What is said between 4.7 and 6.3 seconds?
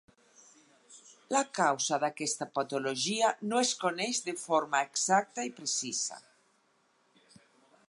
exacta i precisa.